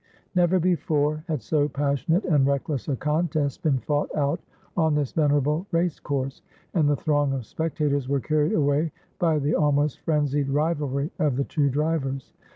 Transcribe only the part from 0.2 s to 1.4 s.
Never before